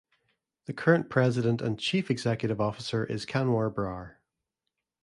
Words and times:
The 0.65 0.73
current 0.73 1.11
President 1.11 1.61
and 1.61 1.77
Chief 1.77 2.09
Executive 2.09 2.59
Officer 2.59 3.05
is 3.05 3.23
Kanwar 3.23 3.71
Brar. 3.71 4.17